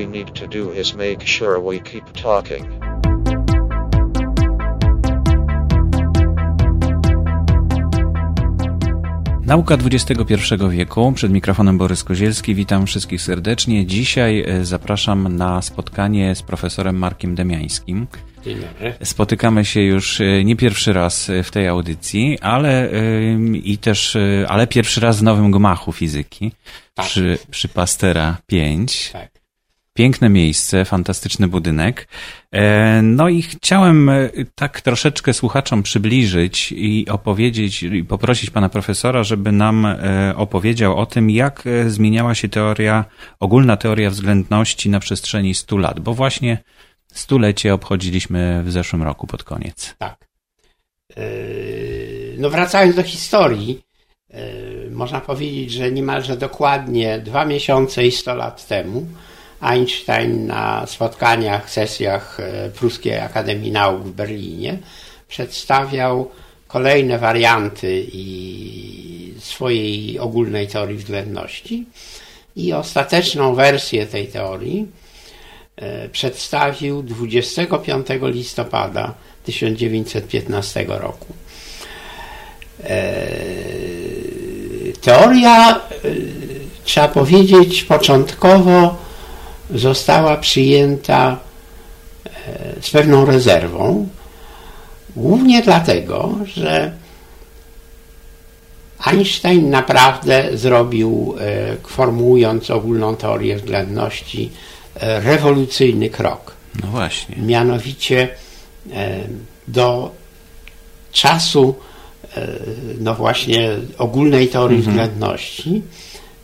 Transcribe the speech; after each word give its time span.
we 0.00 0.06
need 0.06 0.34
to 0.34 0.46
do 0.46 0.72
is 0.72 0.94
make 0.94 1.26
sure 1.26 1.60
we 1.60 1.78
keep 1.78 2.06
talking. 2.12 2.64
Nauka 9.46 9.74
XXI 9.74 10.34
wieku. 10.70 11.12
Przed 11.12 11.32
mikrofonem 11.32 11.78
Borys 11.78 12.04
Kozielski. 12.04 12.54
Witam 12.54 12.86
wszystkich 12.86 13.22
serdecznie. 13.22 13.86
Dzisiaj 13.86 14.44
e, 14.46 14.64
zapraszam 14.64 15.36
na 15.36 15.62
spotkanie 15.62 16.34
z 16.34 16.42
profesorem 16.42 16.96
Markiem 16.96 17.34
Demiańskim. 17.34 18.06
Dzień 18.44 18.56
dobry. 18.60 18.94
Spotykamy 19.04 19.64
się 19.64 19.80
już 19.80 20.20
e, 20.20 20.44
nie 20.44 20.56
pierwszy 20.56 20.92
raz 20.92 21.30
e, 21.30 21.42
w 21.42 21.50
tej 21.50 21.68
audycji, 21.68 22.38
ale 22.40 22.90
i 23.64 23.78
też, 23.78 24.16
ale 24.48 24.66
pierwszy 24.66 25.00
raz 25.00 25.18
w 25.18 25.22
nowym 25.22 25.50
gmachu 25.50 25.92
fizyki 25.92 26.52
Tak. 26.94 27.06
przy, 27.06 27.38
przy 27.50 27.68
Pastera 27.68 28.36
5. 28.46 29.10
Tak. 29.12 29.39
Piękne 29.94 30.28
miejsce, 30.28 30.84
fantastyczny 30.84 31.48
budynek. 31.48 32.08
E, 32.52 33.02
No 33.02 33.28
i 33.28 33.42
chciałem 33.42 34.08
e, 34.08 34.30
tak 34.54 34.80
troszeczkę 34.80 35.32
słuchaczom 35.32 35.82
przybliżyć 35.82 36.72
i 36.72 37.08
opowiedzieć, 37.08 37.82
i 37.82 38.04
poprosić 38.04 38.50
pana 38.50 38.68
profesora, 38.68 39.24
żeby 39.24 39.52
nam 39.52 39.86
e, 39.86 39.96
opowiedział 40.36 40.98
o 40.98 41.06
tym, 41.06 41.30
jak 41.30 41.64
zmieniała 41.86 42.34
się 42.34 42.48
teoria, 42.48 43.04
ogólna 43.40 43.76
teoria 43.76 44.10
względności 44.10 44.90
na 44.90 45.00
przestrzeni 45.00 45.54
100 45.54 45.76
lat, 45.76 46.00
bo 46.00 46.14
właśnie 46.14 46.58
stulecie 47.12 47.74
obchodziliśmy 47.74 48.62
w 48.64 48.72
zeszłym 48.72 49.02
roku 49.02 49.26
pod 49.26 49.44
koniec. 49.44 49.94
Tak. 49.98 50.30
No 52.38 52.50
wracając 52.50 52.96
do 52.96 53.02
historii, 53.02 53.80
można 54.90 55.20
powiedzieć, 55.20 55.72
że 55.72 55.92
niemalże 55.92 56.36
dokładnie 56.36 57.18
dwa 57.18 57.44
miesiące 57.44 58.06
i 58.06 58.12
100 58.12 58.34
lat 58.34 58.66
temu 58.66 59.06
Einstein 59.60 60.46
na 60.46 60.86
spotkaniach, 60.86 61.70
sesjach 61.70 62.40
e, 62.40 62.70
Pruskiej 62.70 63.18
Akademii 63.18 63.72
Nauk 63.72 64.02
w 64.02 64.12
Berlinie 64.12 64.78
przedstawiał 65.28 66.30
kolejne 66.68 67.18
warianty 67.18 68.06
i 68.12 69.34
swojej 69.38 70.18
ogólnej 70.18 70.68
teorii 70.68 70.96
względności 70.96 71.86
i 72.56 72.72
ostateczną 72.72 73.54
wersję 73.54 74.06
tej 74.06 74.26
teorii 74.26 74.86
e, 75.76 76.08
przedstawił 76.08 77.02
25 77.02 78.06
listopada 78.22 79.14
1915 79.44 80.84
roku. 80.88 81.26
E, 82.84 83.20
Teoria, 85.00 85.80
trzeba 86.84 87.08
powiedzieć, 87.08 87.84
początkowo 87.84 89.09
została 89.74 90.36
przyjęta 90.36 91.38
e, 92.26 92.30
z 92.80 92.90
pewną 92.90 93.24
rezerwą, 93.24 94.08
głównie 95.16 95.62
dlatego, 95.62 96.34
że 96.54 96.92
Einstein 99.04 99.70
naprawdę 99.70 100.48
zrobił, 100.54 101.36
e, 101.40 101.76
formułując 101.86 102.70
ogólną 102.70 103.16
teorię 103.16 103.56
względności, 103.56 104.50
e, 104.94 105.20
rewolucyjny 105.20 106.10
krok. 106.10 106.52
No 106.82 106.88
właśnie. 106.88 107.36
Mianowicie 107.36 108.28
do 109.68 110.10
czasu, 111.12 111.74
no 113.00 113.14
właśnie, 113.14 113.70
ogólnej 113.98 114.48
teorii 114.48 114.78
względności, 114.78 115.82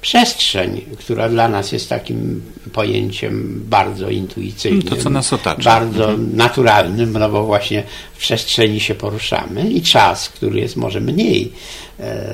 przestrzeń, 0.07 0.85
która 0.99 1.29
dla 1.29 1.49
nas 1.49 1.73
jest 1.73 1.89
takim 1.89 2.43
pojęciem 2.73 3.63
bardzo 3.69 4.11
intuicyjnym. 4.11 4.83
To, 4.83 4.97
co 4.97 5.11
nas 5.11 5.33
otacza. 5.33 5.63
Bardzo 5.63 6.15
naturalnym, 6.35 7.13
no 7.13 7.29
bo 7.29 7.45
właśnie 7.45 7.83
w 8.15 8.19
przestrzeni 8.19 8.81
się 8.81 8.95
poruszamy 8.95 9.71
i 9.71 9.83
czas, 9.83 10.29
który 10.29 10.61
jest 10.61 10.77
może 10.77 11.01
mniej 11.01 11.53
e, 12.01 12.25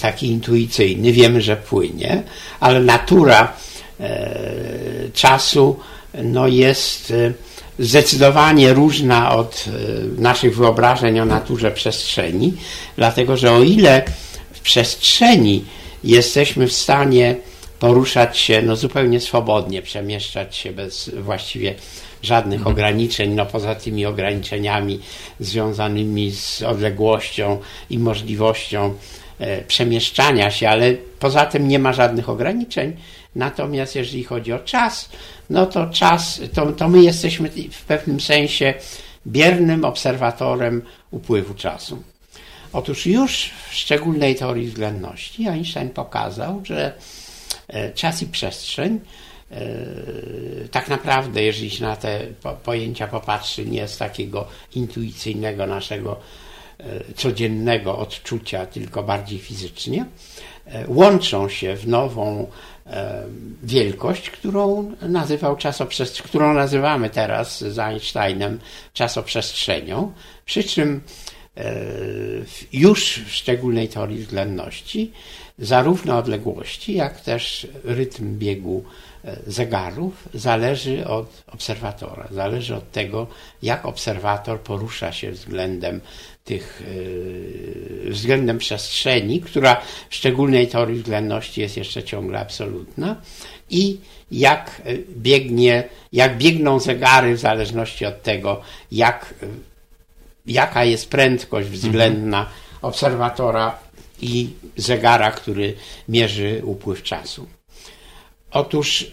taki 0.00 0.26
intuicyjny, 0.26 1.12
wiemy, 1.12 1.42
że 1.42 1.56
płynie, 1.56 2.22
ale 2.60 2.80
natura 2.80 3.52
e, 4.00 4.30
czasu 5.14 5.76
no 6.22 6.48
jest 6.48 7.10
e, 7.10 7.32
zdecydowanie 7.78 8.74
różna 8.74 9.34
od 9.34 9.64
e, 9.68 10.20
naszych 10.20 10.56
wyobrażeń 10.56 11.20
o 11.20 11.24
naturze 11.24 11.70
przestrzeni, 11.70 12.52
dlatego 12.96 13.36
że 13.36 13.52
o 13.52 13.62
ile 13.62 14.02
w 14.52 14.60
przestrzeni 14.60 15.64
jesteśmy 16.04 16.66
w 16.66 16.72
stanie 16.72 17.36
poruszać 17.78 18.38
się 18.38 18.62
no, 18.62 18.76
zupełnie 18.76 19.20
swobodnie, 19.20 19.82
przemieszczać 19.82 20.56
się 20.56 20.72
bez 20.72 21.08
właściwie 21.08 21.74
żadnych 22.22 22.66
ograniczeń, 22.66 23.34
no 23.34 23.46
poza 23.46 23.74
tymi 23.74 24.06
ograniczeniami 24.06 25.00
związanymi 25.40 26.32
z 26.32 26.62
odległością 26.62 27.58
i 27.90 27.98
możliwością 27.98 28.94
e, 29.38 29.62
przemieszczania 29.62 30.50
się, 30.50 30.68
ale 30.68 30.94
poza 31.18 31.46
tym 31.46 31.68
nie 31.68 31.78
ma 31.78 31.92
żadnych 31.92 32.28
ograniczeń. 32.28 32.96
Natomiast 33.36 33.96
jeżeli 33.96 34.24
chodzi 34.24 34.52
o 34.52 34.58
czas, 34.58 35.08
no 35.50 35.66
to 35.66 35.86
czas, 35.86 36.40
to, 36.54 36.72
to 36.72 36.88
my 36.88 37.02
jesteśmy 37.02 37.50
w 37.70 37.84
pewnym 37.84 38.20
sensie 38.20 38.74
biernym 39.26 39.84
obserwatorem 39.84 40.82
upływu 41.10 41.54
czasu. 41.54 42.13
Otóż 42.74 43.06
już 43.06 43.50
w 43.68 43.74
szczególnej 43.74 44.34
teorii 44.34 44.66
względności 44.66 45.48
Einstein 45.48 45.90
pokazał, 45.90 46.60
że 46.64 46.92
e, 47.68 47.92
czas 47.92 48.22
i 48.22 48.26
przestrzeń 48.26 49.00
e, 49.50 49.58
tak 50.70 50.88
naprawdę, 50.88 51.42
jeżeli 51.42 51.70
się 51.70 51.84
na 51.84 51.96
te 51.96 52.20
po- 52.42 52.52
pojęcia 52.52 53.06
popatrzy, 53.06 53.66
nie 53.66 53.88
z 53.88 53.98
takiego 53.98 54.46
intuicyjnego 54.74 55.66
naszego 55.66 56.20
e, 56.78 56.84
codziennego 57.14 57.98
odczucia, 57.98 58.66
tylko 58.66 59.02
bardziej 59.02 59.38
fizycznie, 59.38 60.06
łączą 60.88 61.48
się 61.48 61.76
w 61.76 61.88
nową 61.88 62.46
wielkość, 63.62 64.30
którą 64.30 64.92
nazywał 65.02 65.56
którą 66.22 66.54
nazywamy 66.54 67.10
teraz 67.10 67.64
z 67.64 67.78
Einsteinem 67.78 68.58
czasoprzestrzenią, 68.92 70.12
przy 70.46 70.64
czym 70.64 71.00
już 72.72 73.20
w 73.26 73.32
szczególnej 73.32 73.88
teorii 73.88 74.18
względności 74.18 75.12
zarówno 75.58 76.18
odległości, 76.18 76.94
jak 76.94 77.20
też 77.20 77.66
rytm 77.84 78.38
biegu 78.38 78.84
e, 79.24 79.36
zegarów 79.46 80.28
zależy 80.34 81.06
od 81.06 81.44
obserwatora, 81.46 82.28
zależy 82.30 82.74
od 82.74 82.92
tego, 82.92 83.26
jak 83.62 83.86
obserwator 83.86 84.60
porusza 84.60 85.12
się 85.12 85.30
względem 85.32 86.00
tych, 86.44 86.82
e, 88.06 88.10
względem 88.10 88.58
przestrzeni, 88.58 89.40
która 89.40 89.80
w 90.10 90.14
szczególnej 90.14 90.68
teorii 90.68 90.98
względności 90.98 91.60
jest 91.60 91.76
jeszcze 91.76 92.02
ciągle 92.02 92.40
absolutna 92.40 93.16
i 93.70 93.98
jak 94.30 94.82
e, 94.84 94.94
biegnie, 95.16 95.88
jak 96.12 96.38
biegną 96.38 96.80
zegary 96.80 97.34
w 97.34 97.40
zależności 97.40 98.06
od 98.06 98.22
tego, 98.22 98.60
jak 98.92 99.34
e, 99.42 99.46
jaka 100.46 100.84
jest 100.84 101.10
prędkość 101.10 101.68
względna 101.68 102.46
obserwatora 102.82 103.78
i 104.22 104.48
zegara, 104.76 105.30
który 105.30 105.74
mierzy 106.08 106.62
upływ 106.64 107.02
czasu. 107.02 107.46
Otóż 108.50 109.06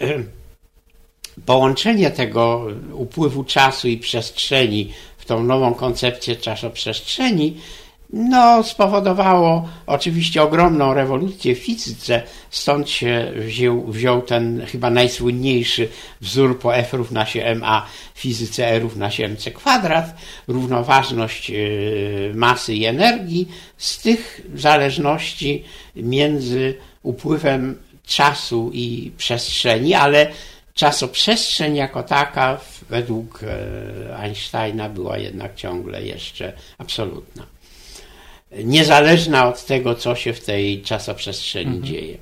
połączenie 1.46 2.12
tego 2.12 2.68
upływu 2.94 3.44
czasu 3.44 3.88
i 3.88 3.98
przestrzeni 3.98 4.94
w 5.18 5.26
tą 5.26 5.44
nową 5.44 5.74
koncepcję 5.74 6.36
czasoprzestrzeni 6.36 7.58
no, 8.14 8.64
spowodowało 8.64 9.70
oczywiście 9.88 10.44
ogromną 10.44 10.94
rewolucję 10.94 11.56
w 11.56 11.60
fizyce, 11.60 12.24
stąd 12.50 12.90
się 12.90 13.32
wziął, 13.36 13.84
wziął 13.88 14.22
ten 14.22 14.66
chyba 14.66 14.90
najsłynniejszy 14.90 15.90
wzór 16.22 16.60
po 16.60 16.76
F 16.76 16.94
równa 16.94 17.26
się 17.26 17.56
ma 17.56 17.86
w 18.14 18.20
fizyce 18.20 18.68
E 18.68 18.80
równa 18.80 19.12
się 19.12 19.26
mc 19.26 19.52
kwadrat, 19.52 20.16
równoważność 20.48 21.50
yy, 21.50 22.32
masy 22.36 22.74
i 22.74 22.86
energii. 22.86 23.48
Z 23.78 24.02
tych 24.02 24.42
zależności 24.56 25.64
między 25.96 26.76
upływem 27.04 27.78
czasu 28.06 28.72
i 28.74 29.12
przestrzeni, 29.18 29.94
ale 29.94 30.28
czasoprzestrzeń 30.74 31.76
jako 31.76 32.04
taka 32.04 32.60
według 32.90 33.44
e, 33.44 34.18
Einsteina 34.18 34.90
była 34.90 35.18
jednak 35.18 35.56
ciągle 35.56 36.04
jeszcze 36.04 36.54
absolutna 36.78 37.51
niezależna 38.64 39.48
od 39.48 39.66
tego, 39.66 39.96
co 39.96 40.16
się 40.16 40.34
w 40.34 40.46
tej 40.46 40.82
czasoprzestrzeni 40.82 41.82
dzieje. 41.82 42.18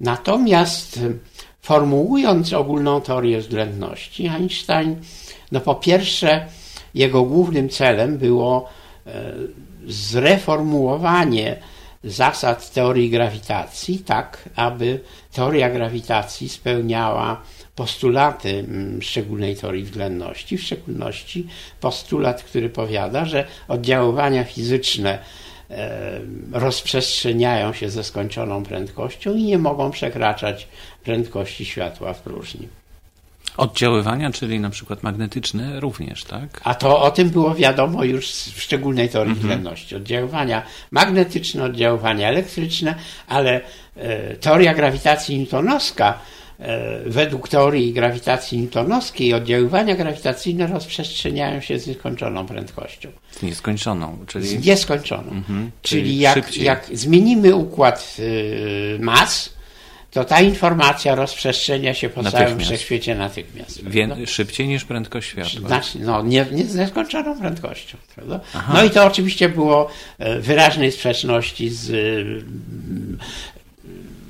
Natomiast 0.00 0.96
y, 0.96 1.18
formułując 1.60 2.52
ogólną 2.52 3.00
teorię 3.00 3.40
względności, 3.40 4.28
Einstein, 4.28 4.96
no 5.52 5.60
po 5.60 5.74
pierwsze, 5.74 6.46
jego 6.94 7.22
głównym 7.22 7.68
celem 7.68 8.18
było 8.18 8.68
e, 9.06 9.32
zreformułowanie 9.86 11.56
zasad 12.04 12.72
teorii 12.72 13.10
grawitacji, 13.10 13.98
tak 13.98 14.48
aby 14.56 15.00
teoria 15.32 15.70
grawitacji 15.70 16.48
spełniała 16.48 17.42
postulaty 17.76 18.48
mm, 18.48 19.02
szczególnej 19.02 19.56
teorii 19.56 19.84
względności, 19.84 20.58
w 20.58 20.62
szczególności 20.62 21.46
postulat, 21.80 22.42
który 22.42 22.68
powiada, 22.68 23.24
że 23.24 23.44
oddziaływania 23.68 24.44
fizyczne 24.44 25.18
e, 25.70 26.20
rozprzestrzeniają 26.52 27.72
się 27.72 27.90
ze 27.90 28.04
skończoną 28.04 28.62
prędkością 28.62 29.34
i 29.34 29.42
nie 29.42 29.58
mogą 29.58 29.90
przekraczać 29.90 30.68
prędkości 31.04 31.64
światła 31.64 32.12
w 32.12 32.20
próżni. 32.20 32.68
Oddziaływania, 33.56 34.32
czyli 34.32 34.60
na 34.60 34.70
przykład 34.70 35.02
magnetyczne 35.02 35.80
również, 35.80 36.24
tak? 36.24 36.60
A 36.64 36.74
to 36.74 37.02
o 37.02 37.10
tym 37.10 37.30
było 37.30 37.54
wiadomo 37.54 38.04
już 38.04 38.30
w 38.30 38.62
szczególnej 38.62 39.08
teorii 39.08 39.32
mhm. 39.32 39.48
względności. 39.48 39.96
Oddziaływania 39.96 40.62
magnetyczne, 40.90 41.64
oddziaływania 41.64 42.28
elektryczne, 42.28 42.94
ale 43.28 43.60
e, 43.96 44.34
teoria 44.36 44.74
grawitacji 44.74 45.38
newtonowska 45.38 46.18
według 47.06 47.48
teorii 47.48 47.92
grawitacji 47.92 48.58
newtonowskiej 48.58 49.34
oddziaływania 49.34 49.96
grawitacyjne 49.96 50.66
rozprzestrzeniają 50.66 51.60
się 51.60 51.78
z 51.78 51.86
nieskończoną 51.86 52.46
prędkością. 52.46 53.08
Z 53.30 53.42
nieskończoną, 53.42 54.18
czyli... 54.26 54.46
Z 54.46 54.66
nieskończoną. 54.66 55.30
Mhm, 55.30 55.70
czyli, 55.82 56.02
czyli 56.02 56.18
jak, 56.18 56.56
jak 56.56 56.86
zmienimy 56.92 57.54
układ 57.54 58.16
y, 58.18 58.98
mas, 59.00 59.56
to 60.16 60.24
ta 60.24 60.40
informacja 60.40 61.14
rozprzestrzenia 61.14 61.94
się 61.94 62.08
po 62.08 62.22
natychmiast. 62.22 62.50
całym 62.50 62.64
wszechświecie 62.64 63.14
natychmiast. 63.14 63.88
Wie, 63.88 64.26
szybciej 64.26 64.68
niż 64.68 64.84
prędkość 64.84 65.28
światła. 65.28 65.68
Znaczy, 65.68 65.98
no, 65.98 66.22
nie, 66.22 66.46
nie 66.52 66.64
z 66.64 66.74
nieskończoną 66.74 67.40
prędkością. 67.40 67.98
Prawda? 68.14 68.40
No 68.74 68.84
i 68.84 68.90
to 68.90 69.06
oczywiście 69.06 69.48
było 69.48 69.88
e, 70.18 70.40
wyraźnej 70.40 70.92
sprzeczności 70.92 71.68
z 71.68 71.90
e, 71.90 71.96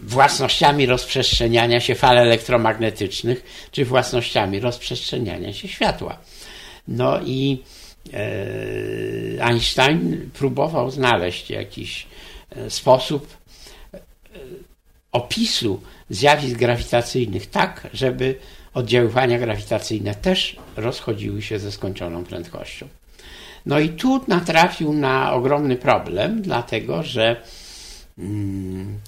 własnościami 0.06 0.86
rozprzestrzeniania 0.86 1.80
się 1.80 1.94
fal 1.94 2.18
elektromagnetycznych, 2.18 3.68
czy 3.72 3.84
własnościami 3.84 4.60
rozprzestrzeniania 4.60 5.52
się 5.52 5.68
światła. 5.68 6.18
No 6.88 7.20
i 7.24 7.62
e, 8.12 9.44
Einstein 9.44 10.30
próbował 10.34 10.90
znaleźć 10.90 11.50
jakiś 11.50 12.06
e, 12.50 12.70
sposób 12.70 13.36
opisu 15.12 15.80
zjawisk 16.10 16.56
grawitacyjnych 16.56 17.46
tak, 17.46 17.88
żeby 17.92 18.38
oddziaływania 18.74 19.38
grawitacyjne 19.38 20.14
też 20.14 20.56
rozchodziły 20.76 21.42
się 21.42 21.58
ze 21.58 21.72
skończoną 21.72 22.24
prędkością. 22.24 22.88
No 23.66 23.78
i 23.80 23.88
tu 23.88 24.24
natrafił 24.28 24.92
na 24.92 25.32
ogromny 25.32 25.76
problem, 25.76 26.42
dlatego 26.42 27.02
że 27.02 27.36
mm, 28.18 28.98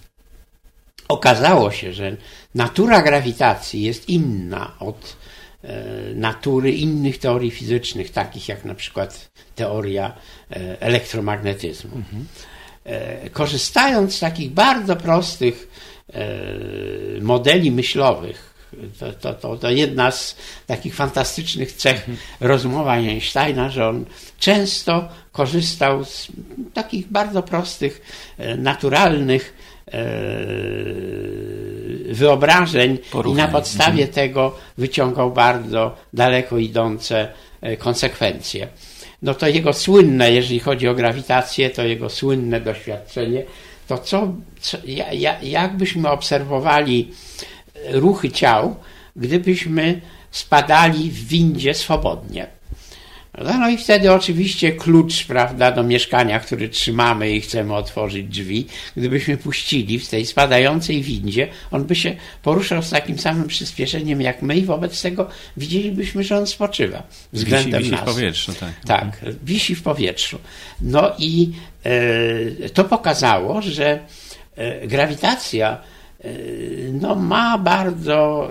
okazało 1.08 1.70
się, 1.70 1.92
że 1.92 2.16
natura 2.54 3.02
grawitacji 3.02 3.82
jest 3.82 4.08
inna 4.08 4.72
od 4.80 5.16
e, 5.62 5.84
natury 6.14 6.72
innych 6.72 7.18
teorii 7.18 7.50
fizycznych, 7.50 8.10
takich 8.10 8.48
jak 8.48 8.64
na 8.64 8.74
przykład 8.74 9.30
teoria 9.54 10.12
e, 10.50 10.80
elektromagnetyzmu. 10.80 11.96
Mhm. 11.96 12.26
E, 12.84 13.30
korzystając 13.30 14.14
z 14.14 14.20
takich 14.20 14.50
bardzo 14.50 14.96
prostych 14.96 15.68
modeli 17.20 17.70
myślowych. 17.70 18.54
To, 18.98 19.12
to, 19.12 19.34
to, 19.34 19.56
to 19.56 19.70
jedna 19.70 20.10
z 20.10 20.36
takich 20.66 20.94
fantastycznych 20.94 21.72
cech 21.72 22.06
rozmowy 22.40 22.90
Einsteina, 22.90 23.70
że 23.70 23.88
on 23.88 24.04
często 24.38 25.08
korzystał 25.32 26.04
z 26.04 26.28
takich 26.74 27.06
bardzo 27.06 27.42
prostych, 27.42 28.02
naturalnych 28.58 29.54
e, 29.92 29.98
wyobrażeń 32.14 32.98
i 33.30 33.34
na 33.34 33.48
podstawie 33.48 34.04
mhm. 34.04 34.12
tego 34.12 34.56
wyciągał 34.78 35.30
bardzo 35.32 35.96
daleko 36.12 36.58
idące 36.58 37.28
konsekwencje. 37.78 38.68
No 39.22 39.34
to 39.34 39.48
jego 39.48 39.72
słynne, 39.72 40.32
jeżeli 40.32 40.60
chodzi 40.60 40.88
o 40.88 40.94
grawitację, 40.94 41.70
to 41.70 41.82
jego 41.82 42.10
słynne 42.10 42.60
doświadczenie 42.60 43.44
to 43.88 43.98
co, 43.98 44.32
co 44.60 44.78
ja, 44.86 45.42
jakbyśmy 45.42 46.10
obserwowali 46.10 47.12
ruchy 47.90 48.30
ciał, 48.30 48.76
gdybyśmy 49.16 50.00
spadali 50.30 51.10
w 51.10 51.28
windzie 51.28 51.74
swobodnie. 51.74 52.46
No 53.44 53.70
i 53.70 53.76
wtedy 53.76 54.12
oczywiście 54.12 54.72
klucz, 54.72 55.24
prawda, 55.24 55.72
do 55.72 55.82
mieszkania, 55.82 56.40
który 56.40 56.68
trzymamy 56.68 57.30
i 57.30 57.40
chcemy 57.40 57.74
otworzyć 57.74 58.26
drzwi, 58.26 58.66
gdybyśmy 58.96 59.36
puścili 59.36 59.98
w 59.98 60.08
tej 60.08 60.26
spadającej 60.26 61.02
windzie, 61.02 61.48
on 61.70 61.84
by 61.84 61.94
się 61.94 62.16
poruszał 62.42 62.82
z 62.82 62.90
takim 62.90 63.18
samym 63.18 63.48
przyspieszeniem 63.48 64.20
jak 64.20 64.42
my 64.42 64.56
i 64.56 64.64
wobec 64.64 65.02
tego 65.02 65.28
widzielibyśmy, 65.56 66.24
że 66.24 66.38
on 66.38 66.46
spoczywa 66.46 67.02
względem 67.32 67.82
wisi, 67.82 67.90
wisi 67.90 68.04
nas. 68.04 68.10
w 68.10 68.14
powietrzu, 68.14 68.52
tak. 68.52 68.72
Tak, 68.86 69.20
wisi 69.42 69.74
w 69.74 69.82
powietrzu. 69.82 70.38
No 70.80 71.12
i 71.18 71.52
e, 71.84 72.70
to 72.70 72.84
pokazało, 72.84 73.62
że 73.62 73.98
e, 74.56 74.86
grawitacja 74.86 75.78
no, 76.92 77.14
ma 77.14 77.58
bardzo 77.58 78.48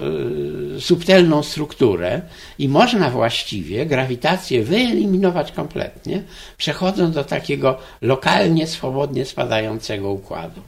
e, 0.78 0.82
subtelną 0.82 1.44
strukturę 1.44 2.22
i 2.60 2.70
można 2.70 3.10
właściwie 3.10 3.86
grawitację 3.86 4.64
wyeliminować 4.64 5.52
kompletnie, 5.52 6.24
przechodząc 6.58 7.16
do 7.16 7.24
takiego 7.24 7.78
lokalnie, 8.02 8.68
swobodnie 8.68 9.26
spadającego 9.26 10.12
układu. 10.12 10.62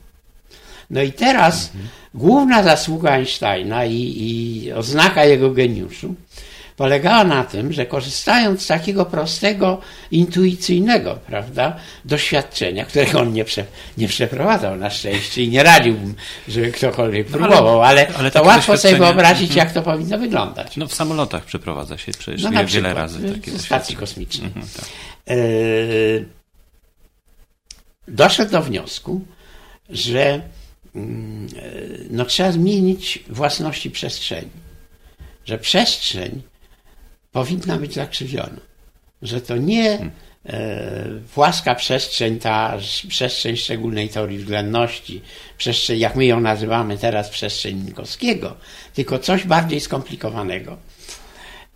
No 0.89 1.01
i 1.01 1.11
teraz 1.11 1.65
mhm. 1.65 1.87
główna 2.13 2.63
zasługa 2.63 3.11
Einsteina 3.11 3.85
i, 3.85 4.15
i 4.17 4.71
oznaka 4.73 5.25
jego 5.25 5.51
geniuszu 5.51 6.15
polegała 6.79 7.23
na 7.23 7.43
tym, 7.43 7.73
że 7.73 7.85
korzystając 7.85 8.61
z 8.61 8.67
takiego 8.67 9.05
prostego, 9.05 9.81
intuicyjnego, 10.11 11.19
prawda, 11.27 11.75
doświadczenia, 12.05 12.85
którego 12.85 13.19
on 13.19 13.33
nie, 13.33 13.45
prze, 13.45 13.65
nie 13.97 14.07
przeprowadzał 14.07 14.75
na 14.75 14.89
szczęście 14.89 15.43
i 15.43 15.49
nie 15.49 15.63
radziłbym, 15.63 16.15
żeby 16.47 16.71
ktokolwiek 16.71 17.27
próbował, 17.27 17.83
ale, 17.83 18.07
ale, 18.07 18.17
ale 18.17 18.31
to 18.31 18.43
łatwo 18.43 18.77
sobie 18.77 18.95
wyobrazić, 18.95 19.55
jak 19.55 19.71
to 19.71 19.81
powinno 19.81 20.17
wyglądać. 20.17 20.77
No 20.77 20.87
w 20.87 20.93
samolotach 20.93 21.45
przeprowadza 21.45 21.97
się 21.97 22.11
przecież 22.11 22.43
no, 22.43 22.49
wiele 22.49 22.65
przykład, 22.65 22.95
razy 22.95 23.33
takie 23.33 23.51
w 23.51 23.61
stacji 23.61 23.95
kosmicznej. 23.95 24.47
Mhm, 24.47 24.67
tak. 24.75 24.85
e, 25.27 25.35
doszedł 28.07 28.51
do 28.51 28.61
wniosku, 28.61 29.21
że 29.89 30.41
mm, 30.95 31.47
e, 31.57 31.71
no, 32.09 32.25
trzeba 32.25 32.51
zmienić 32.51 33.23
własności 33.29 33.91
przestrzeni. 33.91 34.49
Że 35.45 35.57
przestrzeń 35.57 36.41
powinna 37.31 37.77
być 37.77 37.93
zakrzywiona. 37.93 38.59
Że 39.21 39.41
to 39.41 39.57
nie 39.57 39.83
hmm. 39.83 40.11
e, 40.45 41.05
płaska 41.33 41.75
przestrzeń, 41.75 42.39
ta 42.39 42.77
przestrzeń 43.07 43.57
szczególnej 43.57 44.09
teorii 44.09 44.37
względności, 44.37 45.21
przestrzeń, 45.57 45.99
jak 45.99 46.15
my 46.15 46.25
ją 46.25 46.39
nazywamy 46.39 46.97
teraz, 46.97 47.29
przestrzeń 47.29 47.75
Minkowskiego, 47.75 48.55
tylko 48.93 49.19
coś 49.19 49.43
bardziej 49.43 49.79
skomplikowanego. 49.79 50.77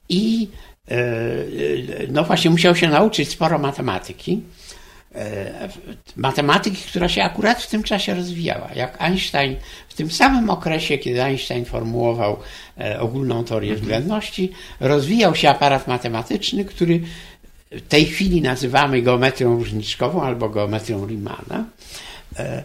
I 0.09 0.49
e, 0.91 0.97
no 2.09 2.23
właśnie 2.23 2.51
musiał 2.51 2.75
się 2.75 2.87
nauczyć 2.87 3.29
sporo 3.29 3.59
matematyki, 3.59 4.33
e, 4.33 4.62
matematyki, 6.15 6.77
która 6.77 7.09
się 7.09 7.23
akurat 7.23 7.61
w 7.61 7.69
tym 7.69 7.83
czasie 7.83 8.15
rozwijała. 8.15 8.69
Jak 8.75 9.01
Einstein, 9.01 9.55
w 9.89 9.93
tym 9.93 10.11
samym 10.11 10.49
okresie, 10.49 10.97
kiedy 10.97 11.23
Einstein 11.23 11.65
formułował 11.65 12.39
e, 12.77 12.99
ogólną 12.99 13.43
teorię 13.43 13.69
mhm. 13.69 13.81
względności, 13.81 14.51
rozwijał 14.79 15.35
się 15.35 15.49
aparat 15.49 15.87
matematyczny, 15.87 16.65
który 16.65 17.01
w 17.71 17.87
tej 17.87 18.05
chwili 18.05 18.41
nazywamy 18.41 19.01
geometrią 19.01 19.55
różniczkową 19.55 20.23
albo 20.23 20.49
geometrią 20.49 21.07
Riemanna, 21.07 21.65
e, 22.37 22.63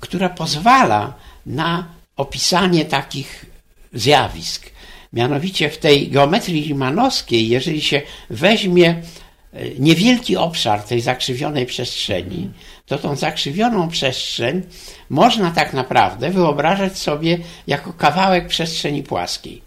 która 0.00 0.28
pozwala 0.28 1.14
na 1.46 1.88
opisanie 2.16 2.84
takich 2.84 3.46
zjawisk. 3.92 4.70
Mianowicie 5.12 5.70
w 5.70 5.78
tej 5.78 6.08
geometrii 6.08 6.62
Riemannowskiej, 6.62 7.48
jeżeli 7.48 7.82
się 7.82 8.02
weźmie 8.30 9.02
niewielki 9.78 10.36
obszar 10.36 10.82
tej 10.82 11.00
zakrzywionej 11.00 11.66
przestrzeni, 11.66 12.50
to 12.86 12.98
tą 12.98 13.16
zakrzywioną 13.16 13.88
przestrzeń 13.88 14.62
można 15.10 15.50
tak 15.50 15.72
naprawdę 15.72 16.30
wyobrażać 16.30 16.98
sobie 16.98 17.38
jako 17.66 17.92
kawałek 17.92 18.48
przestrzeni 18.48 19.02
płaskiej. 19.02 19.62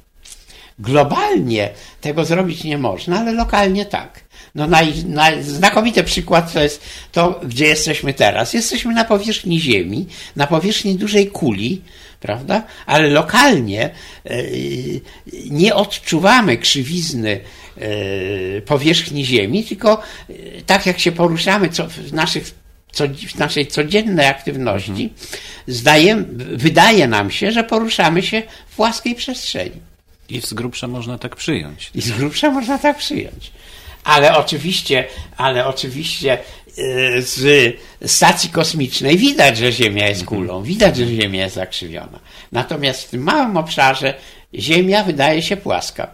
Globalnie 0.80 1.70
tego 2.02 2.26
zrobić 2.26 2.64
nie 2.64 2.78
można, 2.78 3.20
ale 3.20 3.32
lokalnie 3.32 3.86
tak. 3.86 4.28
No 4.56 4.68
naj, 4.68 4.94
naj, 5.06 5.44
znakomity 5.44 6.04
przykład 6.04 6.54
to 6.54 6.64
jest 6.64 6.84
to, 7.12 7.40
gdzie 7.44 7.66
jesteśmy 7.66 8.14
teraz. 8.14 8.54
Jesteśmy 8.54 8.94
na 8.94 9.06
powierzchni 9.06 9.62
Ziemi, 9.62 10.06
na 10.36 10.48
powierzchni 10.48 10.96
dużej 10.96 11.28
kuli, 11.28 11.82
prawda? 12.20 12.64
Ale 12.86 13.10
lokalnie 13.10 13.90
e, 14.26 14.44
nie 15.50 15.76
odczuwamy 15.76 16.58
krzywizny 16.58 17.40
e, 17.78 18.62
powierzchni 18.62 19.26
Ziemi, 19.26 19.64
tylko 19.64 20.02
e, 20.30 20.34
tak 20.66 20.86
jak 20.86 21.00
się 21.00 21.12
poruszamy 21.12 21.70
co, 21.70 21.88
w, 21.90 22.14
naszych, 22.14 22.52
co, 22.92 23.08
w 23.08 23.36
naszej 23.36 23.68
codziennej 23.68 24.26
aktywności, 24.26 24.92
mhm. 24.92 25.10
zdaje, 25.68 26.24
wydaje 26.38 27.08
nam 27.08 27.32
się, 27.32 27.52
że 27.52 27.64
poruszamy 27.64 28.24
się 28.24 28.44
w 28.68 28.76
płaskiej 28.76 29.16
przestrzeni. 29.16 29.97
I 30.30 30.42
z 30.42 30.54
grubsza 30.54 30.88
można 30.88 31.18
tak 31.18 31.36
przyjąć. 31.36 31.92
I 31.96 32.02
z 32.02 32.12
grubsza 32.12 32.52
można 32.52 32.78
tak 32.78 32.98
przyjąć. 32.98 33.52
Ale 34.04 34.38
oczywiście, 34.38 35.08
ale 35.38 35.66
oczywiście 35.66 36.38
y, 36.78 37.22
z 37.22 37.76
stacji 38.06 38.50
kosmicznej 38.50 39.18
widać, 39.18 39.58
że 39.58 39.72
Ziemia 39.72 40.08
jest 40.08 40.26
kulą, 40.26 40.64
widać, 40.64 40.98
że 40.98 41.08
Ziemia 41.08 41.44
jest 41.44 41.56
zakrzywiona. 41.56 42.20
Natomiast 42.52 43.04
w 43.04 43.10
tym 43.10 43.24
małym 43.24 43.58
obszarze 43.58 44.14
Ziemia 44.56 45.04
wydaje 45.04 45.42
się 45.42 45.58
płaska. 45.58 46.08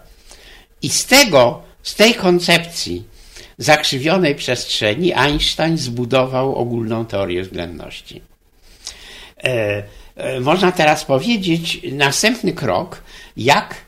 I 0.81 0.89
z 0.89 1.05
tego, 1.05 1.61
z 1.83 1.95
tej 1.95 2.13
koncepcji 2.13 3.03
zakrzywionej 3.57 4.35
przestrzeni 4.35 5.13
Einstein 5.13 5.77
zbudował 5.77 6.55
ogólną 6.55 7.05
teorię 7.05 7.43
względności. 7.43 8.21
E, 9.43 9.83
e, 10.15 10.39
można 10.39 10.71
teraz 10.71 11.05
powiedzieć 11.05 11.79
następny 11.91 12.53
krok, 12.53 13.03
jak 13.37 13.73
e, 13.73 13.82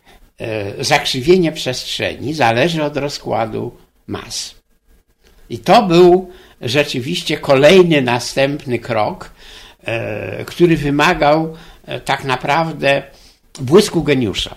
zakrzywienie 0.79 1.51
przestrzeni 1.51 2.33
zależy 2.33 2.83
od 2.83 2.97
rozkładu 2.97 3.71
mas. 4.07 4.55
I 5.49 5.59
to 5.59 5.83
był 5.83 6.31
rzeczywiście 6.61 7.37
kolejny 7.37 8.01
następny 8.01 8.79
krok, 8.79 9.31
e, 9.83 10.45
który 10.45 10.77
wymagał 10.77 11.55
e, 11.85 11.99
tak 11.99 12.23
naprawdę 12.23 13.03
błysku 13.59 14.03
geniusza. 14.03 14.55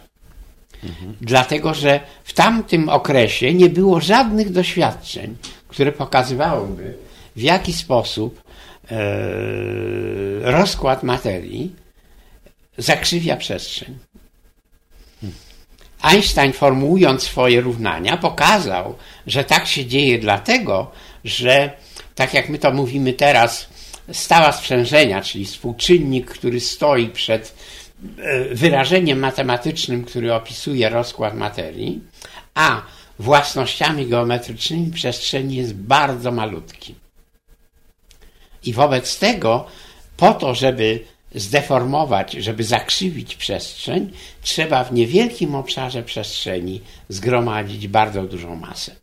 Dlatego, 1.20 1.75
że 1.75 2.00
w 2.25 2.32
tamtym 2.32 2.88
okresie 2.88 3.54
nie 3.54 3.68
było 3.68 4.00
żadnych 4.00 4.50
doświadczeń, 4.52 5.37
które 5.68 5.92
pokazywałyby, 5.92 6.94
w 7.37 7.40
jaki 7.40 7.73
sposób 7.73 8.42
e, 8.90 8.97
rozkład 10.50 11.02
materii 11.02 11.75
zakrzywia 12.78 13.37
przestrzeń. 13.37 13.99
Einstein, 16.02 16.52
formułując 16.52 17.22
swoje 17.22 17.60
równania, 17.60 18.16
pokazał, 18.16 18.94
że 19.26 19.44
tak 19.44 19.66
się 19.66 19.86
dzieje 19.86 20.18
dlatego, 20.18 20.90
że 21.24 21.70
tak 22.14 22.34
jak 22.34 22.48
my 22.48 22.58
to 22.58 22.72
mówimy 22.72 23.12
teraz, 23.12 23.68
stała 24.12 24.52
sprzężenia, 24.52 25.22
czyli 25.22 25.44
współczynnik, 25.44 26.30
który 26.30 26.60
stoi 26.60 27.08
przed 27.08 27.54
e, 28.18 28.54
wyrażeniem 28.54 29.18
matematycznym, 29.18 30.04
który 30.04 30.34
opisuje 30.34 30.88
rozkład 30.88 31.34
materii, 31.34 32.00
a 32.54 32.82
własnościami 33.18 34.06
geometrycznymi 34.06 34.90
przestrzeni 34.90 35.56
jest 35.56 35.74
bardzo 35.74 36.32
malutki. 36.32 36.94
I 38.64 38.72
wobec 38.72 39.18
tego, 39.18 39.66
po 40.16 40.34
to, 40.34 40.54
żeby 40.54 41.04
zdeformować, 41.35 42.32
żeby 42.32 42.64
zakrzywić 42.64 43.35
przestrzeń, 43.35 44.11
trzeba 44.42 44.85
w 44.85 44.92
niewielkim 44.92 45.54
obszarze 45.54 46.02
przestrzeni 46.02 46.80
zgromadzić 47.08 47.88
bardzo 47.88 48.23
dużą 48.23 48.56
masę. 48.56 48.97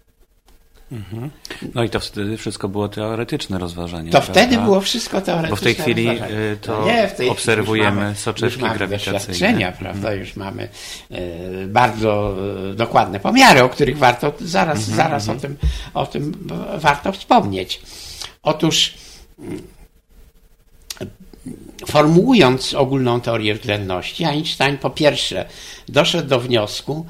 No 1.74 1.84
i 1.84 1.90
to 1.90 2.00
wtedy 2.00 2.38
wszystko 2.38 2.70
było 2.70 2.90
teoretyczne 2.90 3.60
rozważanie. 3.60 4.12
To 4.12 4.22
prawda? 4.22 4.34
wtedy 4.34 4.58
było 4.58 4.82
wszystko 4.82 5.22
teoretyczne. 5.22 5.50
Bo 5.50 5.56
w 5.56 5.62
tej 5.62 5.76
chwili 5.76 6.08
rozważanie. 6.08 6.38
y, 6.38 6.58
to 6.62 6.80
No 6.80 6.86
nie, 6.86 6.94
tej 7.08 7.10
chwili 7.14 7.30
obserwujemy 7.30 8.02
mamy, 8.02 8.16
soczewki 8.16 8.62
mamy 8.62 8.78
grawitacyjne. 8.78 9.48
Mhm. 9.48 9.74
prawda? 9.74 10.14
Już 10.14 10.36
mamy 10.36 10.70
e, 11.12 11.68
bardzo 11.68 12.36
e, 12.72 12.74
dokładne 12.74 13.20
pomiary, 13.20 13.64
o 13.64 13.70
których 13.70 13.98
warto 13.98 14.34
zaraz, 14.40 14.80
Mhm, 14.80 14.98
zaraz 14.98 15.30
o, 15.30 15.36
tym, 15.36 15.58
o 15.94 16.06
tym 16.06 16.50
warto 16.78 17.12
wspomnieć. 17.12 17.82
Otóż 18.44 18.94
mm, 19.40 19.62
formułując 21.88 22.74
ogólną 22.74 23.22
teorię 23.22 23.56
względności, 23.56 24.26
Einstein 24.26 24.78
po 24.78 24.90
pierwsze 24.90 25.46
doszedł 25.90 26.30
do 26.30 26.40
wniosku, 26.40 27.06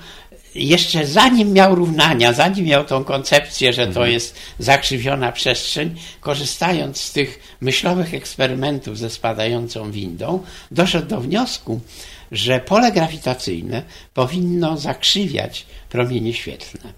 jeszcze 0.55 1.07
zanim 1.07 1.53
miał 1.53 1.75
równania, 1.75 2.33
zanim 2.33 2.65
miał 2.65 2.85
tą 2.85 3.03
koncepcję, 3.03 3.73
że 3.73 3.87
to 3.87 4.05
jest 4.05 4.35
zakrzywiona 4.59 5.31
przestrzeń, 5.31 5.95
korzystając 6.21 7.01
z 7.01 7.11
tych 7.11 7.57
myślowych 7.61 8.13
eksperymentów 8.13 8.97
ze 8.97 9.09
spadającą 9.09 9.91
windą, 9.91 10.43
doszedł 10.71 11.07
do 11.07 11.21
wniosku, 11.21 11.79
że 12.31 12.59
pole 12.59 12.91
grawitacyjne 12.91 13.81
powinno 14.13 14.77
zakrzywiać 14.77 15.65
promienie 15.89 16.33
świetlne. 16.33 16.93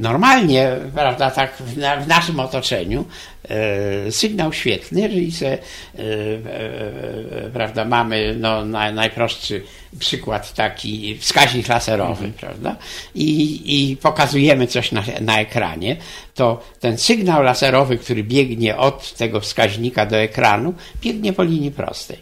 Normalnie, 0.00 0.76
prawda, 0.94 1.30
tak 1.30 1.56
w, 1.56 1.76
na, 1.76 1.96
w 1.96 2.08
naszym 2.08 2.40
otoczeniu 2.40 3.04
e, 3.48 4.12
sygnał 4.12 4.52
świetlny, 4.52 5.00
jeżeli 5.00 5.32
se, 5.32 5.46
e, 5.46 5.58
e, 5.98 6.00
e, 7.46 7.50
prawda, 7.52 7.84
mamy 7.84 8.36
no, 8.38 8.64
na, 8.64 8.92
najprostszy 8.92 9.62
przykład 9.98 10.54
taki 10.54 11.18
wskaźnik 11.18 11.68
laserowy, 11.68 12.32
prawda, 12.40 12.76
i, 13.14 13.62
i 13.64 13.96
pokazujemy 13.96 14.66
coś 14.66 14.92
na, 14.92 15.02
na 15.20 15.40
ekranie, 15.40 15.96
to 16.34 16.62
ten 16.80 16.98
sygnał 16.98 17.42
laserowy, 17.42 17.98
który 17.98 18.24
biegnie 18.24 18.76
od 18.76 19.14
tego 19.14 19.40
wskaźnika 19.40 20.06
do 20.06 20.16
ekranu, 20.16 20.74
biegnie 21.02 21.32
po 21.32 21.42
linii 21.42 21.70
prostej. 21.70 22.18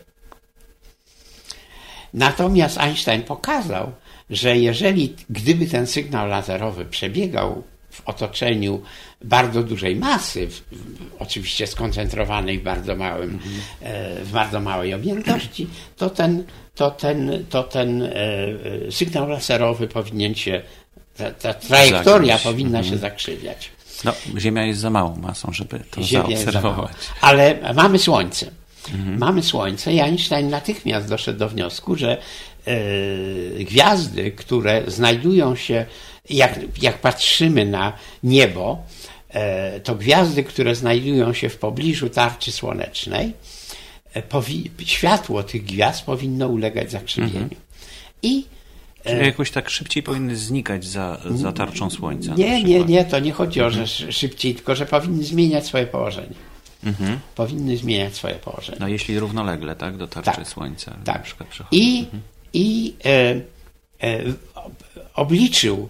Natomiast 2.15 2.79
Einstein 2.79 3.23
pokazał, 3.23 3.93
że 4.31 4.57
jeżeli, 4.57 5.15
gdyby 5.31 5.67
ten 5.67 5.87
sygnał 5.87 6.29
laserowy 6.29 6.85
przebiegał 6.85 7.63
w 7.91 8.09
otoczeniu 8.09 8.83
bardzo 9.25 9.63
dużej 9.63 9.97
masy, 9.97 10.47
w, 10.47 10.53
w, 10.53 10.63
oczywiście 11.19 11.67
skoncentrowanej 11.67 12.59
w 12.59 12.63
bardzo, 12.63 12.97
małym, 12.97 13.39
e, 13.81 14.25
w 14.25 14.33
bardzo 14.33 14.61
małej 14.61 14.95
objętości, 14.95 15.67
to 15.97 16.11
ten, 16.11 16.45
to 16.75 16.91
ten, 16.91 17.45
to 17.51 17.63
ten 17.63 18.03
e, 18.03 18.13
e, 18.87 18.93
sygnał 18.93 19.29
laserowy 19.29 19.89
powinien 19.89 20.35
się, 20.35 20.63
ta, 21.17 21.31
ta 21.31 21.55
trajektoria 21.55 22.39
powinna 22.39 22.83
się 22.83 22.99
zakrzywiać. 22.99 23.71
No, 24.05 24.13
Ziemia 24.39 24.65
jest 24.65 24.81
za 24.81 24.91
małą 24.91 25.17
masą, 25.17 25.53
żeby 25.53 25.81
to 25.91 26.03
Ziemia 26.03 26.37
zaobserwować. 26.37 26.93
Ale 27.21 27.75
mamy 27.75 27.99
Słońce. 27.99 28.51
Mamy 29.19 29.43
Słońce 29.43 29.93
i 29.93 30.01
Einstein 30.01 30.49
natychmiast 30.51 31.09
doszedł 31.09 31.39
do 31.39 31.49
wniosku, 31.49 31.97
że 31.97 32.17
e, 32.67 32.75
gwiazdy, 33.65 34.31
które 34.33 34.83
znajdują 34.87 35.57
się, 35.57 35.87
jak, 36.31 36.61
jak 36.83 36.99
patrzymy 36.99 37.67
na 37.67 37.93
niebo, 38.23 38.79
e, 39.31 39.81
to 39.81 39.95
gwiazdy, 39.95 40.45
które 40.45 40.75
znajdują 40.75 41.33
się 41.33 41.49
w 41.49 41.57
pobliżu 41.57 42.09
tarczy 42.11 42.53
słonecznej, 42.53 43.33
e, 44.17 44.23
światło 44.85 45.43
tych 45.43 45.65
gwiazd 45.65 46.05
powinno 46.05 46.49
ulegać 46.49 46.91
zakrzywieniu. 46.91 47.49
I 48.23 48.45
Czyli 49.05 49.27
jakoś 49.27 49.51
tak 49.51 49.71
szybciej 49.71 50.03
powinny 50.03 50.37
znikać 50.37 50.85
za, 50.85 51.21
za 51.31 51.53
tarczą 51.53 51.91
słońca. 51.91 52.35
Nie, 52.35 52.65
nie, 52.65 52.85
nie, 52.85 53.05
to 53.05 53.19
nie 53.19 53.33
chodzi 53.33 53.63
o, 53.63 53.71
że 53.71 53.83
sz- 53.83 54.15
szybciej, 54.15 54.55
tylko 54.55 54.75
że 54.75 54.87
powinny 54.87 55.25
zmieniać 55.25 55.67
swoje 55.67 55.87
położenie. 55.87 56.35
Powinny 57.35 57.77
zmieniać 57.77 58.15
swoje 58.15 58.35
położenie. 58.35 58.79
No 58.81 58.89
jeśli 58.89 59.19
równolegle, 59.19 59.77
tak, 59.77 59.97
do 59.97 60.09
tarczy 60.09 60.31
Tak. 60.31 60.49
słońca 60.49 60.91
na 60.91 61.05
Tak. 61.05 61.23
przykład 61.23 61.49
przechodzą. 61.49 61.77
I, 61.77 62.07
i 62.53 62.95
e, 63.05 63.11
e, 64.03 64.23
ob- 64.55 64.85
obliczył, 65.15 65.89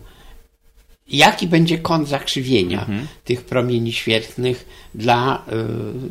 jaki 1.08 1.46
będzie 1.46 1.78
kąt 1.78 2.08
zakrzywienia 2.08 2.80
Mhm. 2.80 3.06
tych 3.24 3.44
promieni 3.44 3.92
świetlnych 3.92 4.68
dla 4.94 5.44
e, 5.48 5.52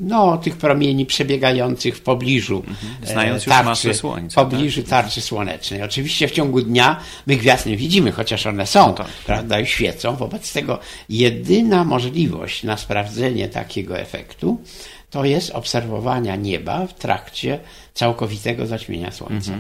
no, 0.02 0.38
tych 0.38 0.58
promieni 0.58 1.06
przebiegających 1.06 1.98
w 1.98 2.02
pobliżu 2.02 2.64
e, 3.04 3.08
Znając 3.08 3.46
już 3.46 3.56
tarczy, 3.56 3.70
masę 3.70 3.94
Słońca, 3.94 4.42
w 4.42 4.50
pobliżu 4.50 4.84
tarczy 4.84 5.22
słonecznej. 5.22 5.84
Oczywiście 5.84 6.28
w 6.28 6.32
ciągu 6.32 6.62
dnia 6.62 7.00
my 7.28 7.36
gwiazd 7.36 7.66
nie 7.66 7.78
widzimy, 7.78 8.12
chociaż 8.12 8.46
one 8.46 8.68
są, 8.68 8.94
tak. 8.94 9.08
prawda, 9.26 9.60
i 9.60 9.66
świecą. 9.66 10.16
Wobec 10.16 10.54
tego 10.54 10.80
jedyna 11.10 11.84
możliwość 11.84 12.64
na 12.64 12.78
sprawdzenie 12.78 13.50
takiego 13.50 14.00
efektu 14.00 14.62
to 15.10 15.26
jest 15.26 15.52
obserwowania 15.52 16.36
nieba 16.36 16.88
w 16.88 16.94
trakcie 16.94 17.60
całkowitego 17.94 18.68
zaćmienia 18.68 19.12
Słońca. 19.12 19.52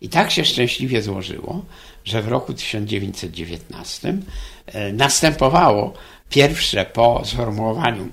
I 0.00 0.08
tak 0.08 0.30
się 0.30 0.44
szczęśliwie 0.44 1.02
złożyło, 1.02 1.64
że 2.06 2.22
w 2.22 2.28
roku 2.28 2.54
1919 2.54 4.18
e, 4.66 4.92
następowało 4.92 5.92
pierwsze 6.30 6.84
po 6.84 7.22
sformułowaniu 7.24 8.08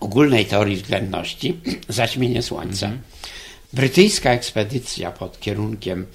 ogólnej 0.00 0.46
teorii 0.46 0.76
względności 0.76 1.60
zaćmienie 1.88 2.42
Słońca. 2.42 2.90
Brytyjska 3.72 4.30
ekspedycja 4.30 5.10
pod 5.10 5.40
kierunkiem 5.40 6.06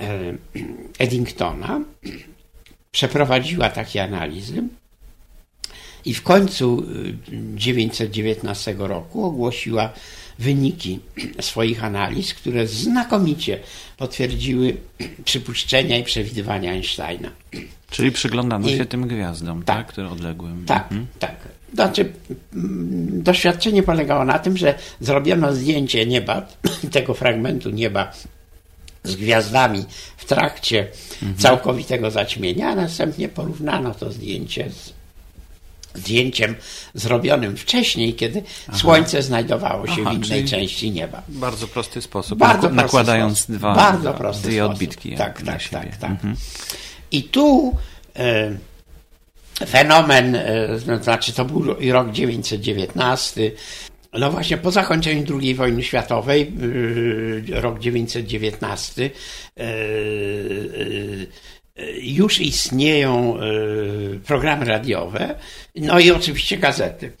e, 0.00 0.34
Eddingtona 0.98 1.80
przeprowadziła 2.92 3.70
takie 3.70 4.02
analizy 4.04 4.62
i 6.06 6.14
w 6.14 6.22
końcu 6.22 6.80
y, 6.80 7.56
919 7.56 8.74
roku 8.78 9.24
ogłosiła 9.24 9.92
wyniki 10.38 11.00
swoich 11.40 11.84
analiz, 11.84 12.34
które 12.34 12.66
znakomicie 12.66 13.58
potwierdziły 13.96 14.76
przypuszczenia 15.24 15.98
i 15.98 16.04
przewidywania 16.04 16.70
Einsteina. 16.72 17.30
Czyli 17.90 18.12
przyglądano 18.12 18.68
I- 18.68 18.76
się 18.76 18.84
tym 18.86 19.08
gwiazdom, 19.08 19.62
tak, 19.62 19.76
Tak. 19.76 19.86
które 19.86 20.10
odległym. 20.10 20.64
Tak, 20.66 20.82
Mhm. 20.82 21.06
tak. 21.18 21.36
Znaczy, 21.74 22.12
mm, 22.54 23.22
doświadczenie 23.22 23.82
polegało 23.82 24.24
na 24.24 24.38
tym, 24.38 24.56
że 24.56 24.74
zrobiono 25.00 25.54
zdjęcie 25.54 26.06
nieba, 26.06 26.46
tego 26.92 27.14
fragmentu 27.14 27.70
nieba 27.70 28.12
z 29.04 29.16
gwiazdami 29.16 29.84
w 30.16 30.24
trakcie 30.24 30.86
całkowitego 31.38 32.10
zaćmienia, 32.10 32.68
a 32.68 32.74
następnie 32.74 33.28
porównano 33.28 33.94
to 33.94 34.12
zdjęcie 34.12 34.70
z 34.70 34.92
zdjęciem 35.96 36.54
zrobionym 36.94 37.56
wcześniej, 37.56 38.14
kiedy 38.14 38.42
Słońce 38.72 39.22
znajdowało 39.22 39.86
się 39.86 40.02
Aha, 40.06 40.10
w 40.10 40.14
innej 40.14 40.44
części 40.44 40.90
nieba. 40.90 41.22
Bardzo 41.28 41.68
prosty 41.68 42.02
sposób. 42.02 42.38
Bardzo 42.38 42.60
prosty 42.60 42.76
nakładając 42.76 43.46
dwa, 43.46 43.74
Bardzo 43.74 44.14
prosty 44.14 44.48
dwie 44.48 44.66
odbitki. 44.66 45.16
Tak, 45.16 45.42
tak, 45.42 45.62
siebie. 45.62 45.80
tak, 45.82 45.96
tak. 45.96 46.10
Mhm. 46.10 46.36
I 47.12 47.22
tu 47.22 47.76
e, 48.16 48.56
fenomen, 49.66 50.34
e, 50.34 50.68
no, 50.86 51.02
znaczy 51.02 51.32
to 51.32 51.44
był 51.44 51.64
rok 51.92 52.10
919, 52.10 53.50
no 54.12 54.30
właśnie 54.30 54.56
po 54.56 54.70
zakończeniu 54.70 55.38
II 55.40 55.54
wojny 55.54 55.82
światowej, 55.82 56.52
e, 57.52 57.60
rok 57.60 57.78
919, 57.78 59.10
e, 59.56 59.62
e, 59.62 59.66
już 62.00 62.40
istnieją 62.40 63.36
e, 63.36 63.40
programy 64.26 64.64
radiowe, 64.64 65.38
no 65.74 65.98
i 65.98 66.10
oczywiście 66.10 66.58
gazety. 66.58 67.12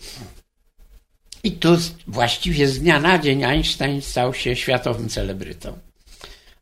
I 1.44 1.52
tu 1.52 1.76
właściwie 2.06 2.68
z 2.68 2.78
dnia 2.78 3.00
na 3.00 3.18
dzień 3.18 3.44
Einstein 3.44 4.02
stał 4.02 4.34
się 4.34 4.56
światowym 4.56 5.08
celebrytą. 5.08 5.78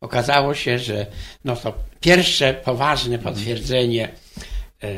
Okazało 0.00 0.54
się, 0.54 0.78
że 0.78 1.06
no 1.44 1.56
to 1.56 1.74
pierwsze 2.00 2.54
poważne 2.54 3.18
potwierdzenie 3.18 4.08
e, 4.08 4.88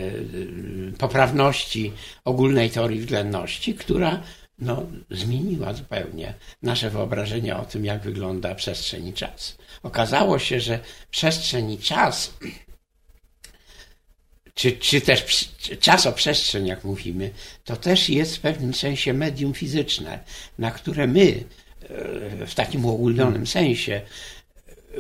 poprawności 0.99 1.93
ogólnej 2.25 2.71
teorii 2.71 3.01
względności, 3.01 3.75
która 3.75 4.23
no, 4.59 4.83
zmieniła 5.11 5.75
zupełnie 5.75 6.35
nasze 6.63 6.91
wyobrażenie 6.91 7.57
o 7.57 7.65
tym, 7.65 7.85
jak 7.85 8.03
wygląda 8.03 8.55
przestrzeń 8.55 9.09
i 9.09 9.13
czas. 9.13 9.57
Okazało 9.83 10.39
się, 10.39 10.61
że 10.61 10.79
przestrzeń 11.11 11.71
i 11.71 11.79
czas, 11.79 12.35
czy, 14.57 14.73
czy 14.73 15.01
też 15.01 15.49
czasoprzestrzeń, 15.81 16.67
jak 16.67 16.85
mówimy, 16.85 17.31
to 17.65 17.77
też 17.77 18.09
jest 18.09 18.37
w 18.37 18.41
pewnym 18.41 18.75
sensie 18.75 19.13
medium 19.13 19.55
fizyczne, 19.55 20.19
na 20.59 20.71
które 20.71 21.07
my 21.07 21.45
e, 22.43 22.47
w 22.47 22.55
takim 22.55 22.85
uogólnionym 22.85 23.47
sensie 23.47 24.01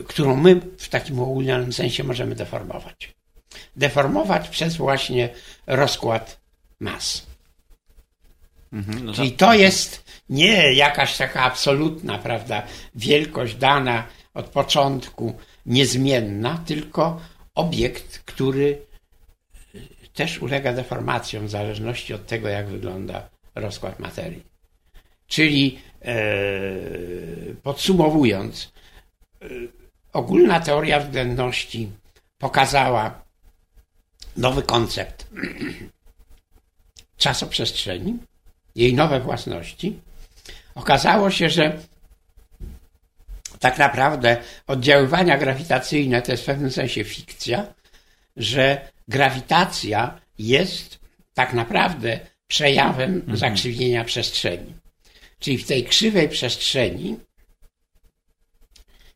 którą 0.04 0.36
my 0.36 0.60
w 0.78 0.88
takim 0.88 1.18
uogólnionym 1.18 1.72
sensie 1.72 2.04
możemy 2.04 2.34
deformować. 2.34 3.14
Deformować 3.76 4.48
przez 4.48 4.76
właśnie 4.76 5.28
rozkład 5.66 6.40
mas. 6.80 7.26
Mhm. 8.72 9.04
No 9.04 9.12
Czyli 9.12 9.32
to 9.32 9.54
jest 9.54 10.04
nie 10.28 10.72
jakaś 10.72 11.16
taka 11.16 11.42
absolutna, 11.42 12.18
prawda, 12.18 12.62
wielkość 12.94 13.54
dana 13.54 14.04
od 14.34 14.46
początku, 14.46 15.34
niezmienna, 15.66 16.62
tylko 16.66 17.20
obiekt, 17.54 18.18
który 18.18 18.86
też 20.16 20.42
ulega 20.42 20.72
deformacjom 20.72 21.46
w 21.46 21.50
zależności 21.50 22.14
od 22.14 22.26
tego, 22.26 22.48
jak 22.48 22.68
wygląda 22.68 23.28
rozkład 23.54 24.00
materii. 24.00 24.42
Czyli 25.26 25.78
e, 26.02 26.16
podsumowując, 27.62 28.72
e, 29.42 29.46
ogólna 30.12 30.60
teoria 30.60 31.00
względności 31.00 31.90
pokazała 32.38 33.22
nowy 34.36 34.62
koncept 34.62 35.26
czasoprzestrzeni, 37.24 38.18
jej 38.74 38.94
nowe 38.94 39.20
własności. 39.20 40.00
Okazało 40.74 41.30
się, 41.30 41.50
że 41.50 41.78
tak 43.58 43.78
naprawdę 43.78 44.36
oddziaływania 44.66 45.38
grawitacyjne 45.38 46.22
to 46.22 46.32
jest 46.32 46.42
w 46.42 46.46
pewnym 46.46 46.70
sensie 46.70 47.04
fikcja, 47.04 47.66
że 48.36 48.88
grawitacja 49.08 50.20
jest 50.38 50.98
tak 51.34 51.52
naprawdę 51.52 52.20
przejawem 52.46 53.22
zakrzywienia 53.34 54.04
przestrzeni. 54.04 54.74
Czyli 55.38 55.58
w 55.58 55.66
tej 55.66 55.84
krzywej 55.84 56.28
przestrzeni 56.28 57.16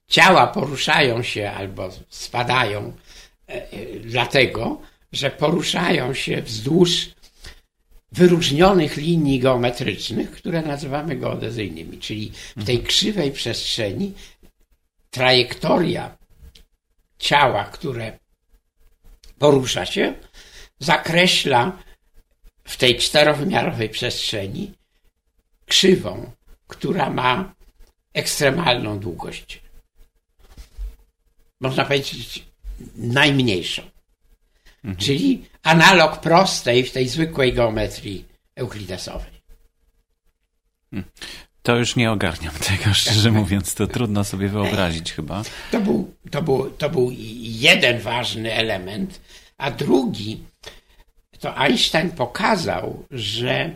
ciała 0.08 0.46
poruszają 0.46 1.22
się 1.22 1.50
albo 1.50 1.90
spadają 2.08 2.92
e, 3.48 3.52
e, 3.52 4.00
dlatego, 4.00 4.80
że 5.12 5.30
poruszają 5.30 6.14
się 6.14 6.42
wzdłuż 6.42 7.10
wyróżnionych 8.12 8.96
linii 8.96 9.40
geometrycznych, 9.40 10.30
które 10.30 10.62
nazywamy 10.62 11.16
geodezyjnymi. 11.16 11.98
Czyli 11.98 12.32
w 12.56 12.64
tej 12.64 12.82
krzywej 12.82 13.32
przestrzeni 13.32 14.12
trajektoria 15.10 16.18
ciała, 17.18 17.64
które 17.64 18.18
porusza 19.40 19.86
się, 19.86 20.14
zakreśla 20.78 21.72
w 22.64 22.76
tej 22.76 22.96
czterowymiarowej 22.96 23.88
przestrzeni 23.88 24.72
krzywą, 25.66 26.30
która 26.66 27.10
ma 27.10 27.54
ekstremalną 28.14 28.98
długość. 28.98 29.62
Można 31.60 31.84
powiedzieć 31.84 32.44
najmniejszą. 32.96 33.82
Czyli 34.98 35.44
analog 35.62 36.20
prostej 36.20 36.84
w 36.84 36.92
tej 36.92 37.08
zwykłej 37.08 37.52
geometrii 37.52 38.24
euklidesowej. 38.56 39.40
To 41.62 41.76
już 41.76 41.96
nie 41.96 42.10
ogarniam 42.10 42.54
tego, 42.68 42.94
szczerze 42.94 43.30
mówiąc. 43.30 43.74
To 43.74 43.86
trudno 43.86 44.24
sobie 44.24 44.48
wyobrazić 44.48 45.12
chyba. 45.12 45.42
To 45.70 45.80
był, 45.80 46.14
to, 46.30 46.42
był, 46.42 46.70
to 46.70 46.90
był 46.90 47.10
jeden 47.40 48.00
ważny 48.00 48.52
element, 48.52 49.20
a 49.60 49.70
drugi 49.70 50.44
to 51.40 51.56
Einstein 51.56 52.10
pokazał, 52.10 53.06
że 53.10 53.70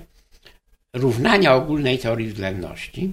równania 0.92 1.54
ogólnej 1.54 1.98
teorii 1.98 2.28
względności 2.28 3.12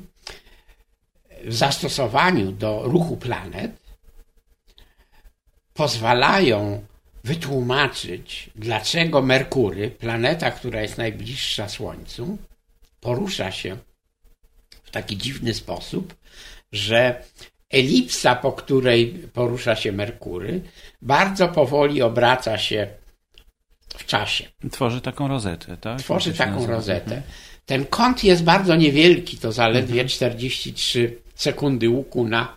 w 1.44 1.54
zastosowaniu 1.54 2.52
do 2.52 2.82
ruchu 2.84 3.18
planet 3.18 3.72
pozwalają 5.74 6.86
wytłumaczyć, 7.24 8.50
dlaczego 8.56 9.22
Merkury, 9.22 9.92
planeta, 9.92 10.52
która 10.52 10.82
jest 10.82 10.98
najbliższa 10.98 11.70
Słońcu, 11.70 12.38
porusza 13.00 13.52
się 13.52 13.78
w 14.84 14.92
taki 14.92 15.18
dziwny 15.18 15.54
sposób, 15.54 16.16
że 16.72 17.24
elipsa, 17.72 18.36
po 18.36 18.52
której 18.52 19.08
porusza 19.34 19.76
się 19.76 19.92
Merkury, 19.92 20.62
bardzo 21.02 21.48
powoli 21.48 22.02
obraca 22.02 22.58
się 22.58 22.88
w 23.98 24.06
czasie. 24.06 24.46
Tworzy 24.72 25.02
taką 25.02 25.28
rozetę, 25.28 25.78
tak? 25.78 26.00
Tworzy 26.00 26.34
taką 26.34 26.54
nazywa? 26.56 26.74
rozetę. 26.74 27.22
Ten 27.66 27.86
kąt 27.86 28.24
jest 28.24 28.44
bardzo 28.44 28.76
niewielki, 28.76 29.38
to 29.38 29.52
zaledwie 29.52 30.06
43 30.06 31.18
sekundy 31.36 31.90
łuku 31.90 32.28
na 32.28 32.56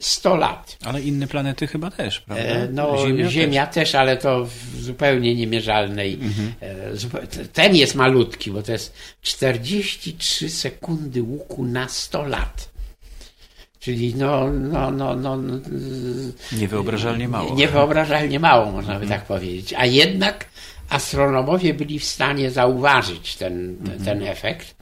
100 0.00 0.36
lat. 0.36 0.76
Ale 0.84 1.00
inne 1.02 1.26
planety 1.26 1.66
chyba 1.66 1.90
też, 1.90 2.20
prawda? 2.20 2.44
E, 2.44 2.68
No, 2.68 2.96
Ziemia, 3.28 3.66
też. 3.66 3.94
ale 3.94 4.16
to 4.16 4.44
w 4.46 4.80
zupełnie 4.80 5.34
niemierzalnej. 5.34 6.18
e, 6.60 6.92
zupe- 6.94 7.26
t- 7.26 7.44
Ten 7.44 7.76
jest 7.76 7.94
malutki, 7.94 8.50
bo 8.50 8.62
to 8.62 8.72
jest 8.72 8.94
43 9.22 10.50
sekundy 10.50 11.22
łuku 11.22 11.64
na 11.64 11.88
100 11.88 12.22
lat. 12.26 12.68
Czyli 13.86 14.14
no, 14.14 14.50
no, 14.50 14.90
no, 14.90 15.16
no, 15.16 15.38
Niewyobrażalnie 16.52 17.28
mało. 17.28 17.54
Niewyobrażalnie 17.54 18.40
mało, 18.40 18.72
można 18.72 18.98
by 19.00 19.06
tak 19.06 19.24
powiedzieć. 19.24 19.74
A 19.74 19.86
jednak 19.86 20.48
astronomowie 20.88 21.74
byli 21.74 21.98
w 21.98 22.04
stanie 22.04 22.50
zauważyć 22.50 23.36
ten, 23.36 23.76
ten 24.04 24.22
efekt 24.22 24.76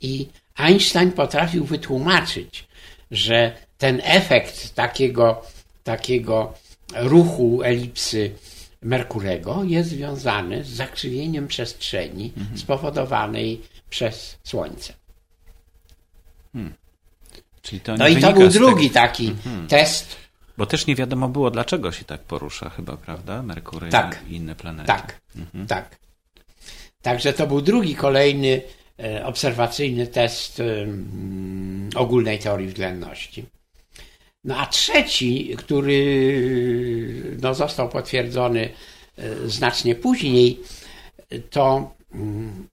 i 0.00 0.28
Einstein 0.56 1.12
potrafił 1.12 1.64
wytłumaczyć, 1.64 2.68
że 3.10 3.52
ten 3.78 4.00
efekt 4.04 4.74
takiego, 4.74 5.42
takiego 5.84 6.54
ruchu 6.96 7.62
elipsy 7.62 8.30
Merkurego 8.82 9.64
jest 9.64 9.90
związany 9.90 10.64
z 10.64 10.68
zakrzywieniem 10.68 11.48
przestrzeni 11.48 12.32
spowodowanej 12.56 13.60
przez 13.90 14.38
Słońce. 14.44 14.92
Nie 16.54 16.87
No 17.98 18.08
i 18.08 18.16
to 18.16 18.32
był 18.32 18.48
drugi 18.48 18.90
Tego, 18.90 18.94
taki 18.94 19.34
test. 19.68 20.16
bo 20.58 20.66
też 20.66 20.86
nie 20.86 20.94
wiadomo 20.94 21.28
było, 21.28 21.50
dlaczego 21.50 21.92
się 21.92 22.04
tak 22.04 22.20
porusza 22.20 22.70
chyba, 22.70 22.96
prawda? 22.96 23.42
Merkury 23.42 23.88
Tak. 23.88 24.20
i 24.28 24.34
inne 24.34 24.54
planety. 24.54 24.86
Tak, 24.86 25.20
tak. 25.68 25.98
Także 27.02 27.32
to 27.32 27.46
był 27.46 27.60
drugi 27.60 27.94
kolejny 27.94 28.62
e, 28.98 29.26
obserwacyjny 29.26 30.06
test 30.06 30.60
em, 30.60 31.90
ogólnej 31.94 32.38
teorii 32.38 32.68
względności. 32.68 33.46
No 34.44 34.56
a 34.56 34.66
trzeci, 34.66 35.54
który 35.58 37.38
no, 37.42 37.54
został 37.54 37.88
potwierdzony 37.88 38.70
e, 39.18 39.48
znacznie 39.48 39.94
później, 39.94 40.60
to 41.50 41.94
mm, 42.14 42.68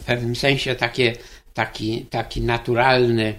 w 0.00 0.04
pewnym 0.04 0.36
sensie 0.36 0.74
takie, 0.74 1.16
taki, 1.54 2.06
taki 2.10 2.40
naturalny 2.40 3.34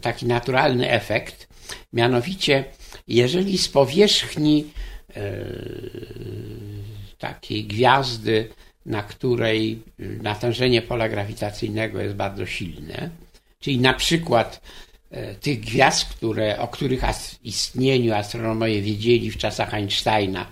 taki 0.00 0.26
naturalny 0.26 0.90
efekt. 0.90 1.48
Mianowicie, 1.92 2.64
jeżeli 3.08 3.58
z 3.58 3.68
powierzchni 3.68 4.66
takiej 7.18 7.64
gwiazdy, 7.64 8.48
na 8.86 9.02
której 9.02 9.82
natężenie 9.98 10.82
pola 10.82 11.08
grawitacyjnego 11.08 12.00
jest 12.00 12.14
bardzo 12.14 12.46
silne, 12.46 13.10
czyli 13.60 13.78
na 13.78 13.94
przykład 13.94 14.60
tych 15.40 15.60
gwiazd, 15.60 16.04
które, 16.04 16.58
o 16.58 16.68
których 16.68 17.02
istnieniu 17.44 18.14
astronomowie 18.14 18.82
wiedzieli 18.82 19.30
w 19.30 19.36
czasach 19.36 19.74
Einsteina 19.74 20.50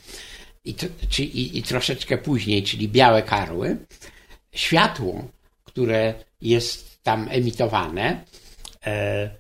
i, 0.64 0.75
czy, 1.09 1.25
i, 1.25 1.59
i 1.59 1.62
troszeczkę 1.62 2.18
później, 2.18 2.62
czyli 2.62 2.88
białe 2.88 3.23
karły, 3.23 3.77
światło, 4.53 5.29
które 5.64 6.14
jest 6.44 7.02
tam 7.02 7.28
emitowane, 7.30 8.24
e, 8.87 9.30